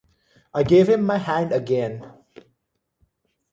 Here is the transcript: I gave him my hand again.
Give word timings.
I 0.51 0.63
gave 0.63 0.89
him 0.89 1.05
my 1.05 1.19
hand 1.19 1.51
again. 1.51 2.11